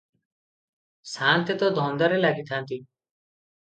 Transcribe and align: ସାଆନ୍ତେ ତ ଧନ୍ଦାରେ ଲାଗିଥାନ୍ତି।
ସାଆନ୍ତେ 1.11 1.59
ତ 1.61 1.71
ଧନ୍ଦାରେ 1.79 2.21
ଲାଗିଥାନ୍ତି। 2.27 2.85